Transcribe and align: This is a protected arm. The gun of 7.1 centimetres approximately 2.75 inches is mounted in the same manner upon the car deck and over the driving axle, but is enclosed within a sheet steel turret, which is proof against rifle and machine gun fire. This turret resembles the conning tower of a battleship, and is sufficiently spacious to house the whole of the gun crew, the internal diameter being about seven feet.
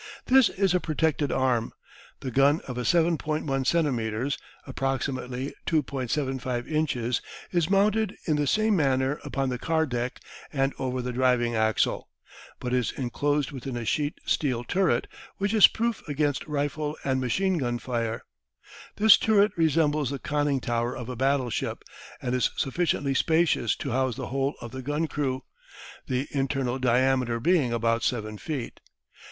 This 0.25 0.49
is 0.49 0.73
a 0.73 0.79
protected 0.79 1.31
arm. 1.31 1.73
The 2.21 2.31
gun 2.31 2.61
of 2.61 2.75
7.1 2.77 3.67
centimetres 3.67 4.39
approximately 4.65 5.53
2.75 5.67 6.67
inches 6.67 7.21
is 7.51 7.69
mounted 7.69 8.17
in 8.25 8.35
the 8.35 8.47
same 8.47 8.75
manner 8.75 9.19
upon 9.23 9.49
the 9.49 9.59
car 9.59 9.85
deck 9.85 10.19
and 10.51 10.73
over 10.79 11.03
the 11.03 11.11
driving 11.13 11.53
axle, 11.55 12.09
but 12.59 12.73
is 12.73 12.91
enclosed 12.93 13.51
within 13.51 13.77
a 13.77 13.85
sheet 13.85 14.15
steel 14.25 14.63
turret, 14.63 15.05
which 15.37 15.53
is 15.53 15.67
proof 15.67 16.01
against 16.07 16.47
rifle 16.47 16.97
and 17.03 17.21
machine 17.21 17.59
gun 17.59 17.77
fire. 17.77 18.23
This 18.95 19.19
turret 19.19 19.51
resembles 19.55 20.09
the 20.09 20.17
conning 20.17 20.61
tower 20.61 20.97
of 20.97 21.09
a 21.09 21.15
battleship, 21.15 21.83
and 22.19 22.33
is 22.33 22.49
sufficiently 22.57 23.13
spacious 23.13 23.75
to 23.75 23.91
house 23.91 24.15
the 24.15 24.29
whole 24.29 24.55
of 24.61 24.71
the 24.71 24.81
gun 24.81 25.05
crew, 25.05 25.43
the 26.07 26.27
internal 26.31 26.79
diameter 26.79 27.39
being 27.39 27.71
about 27.71 28.01
seven 28.01 28.39
feet. 28.39 28.79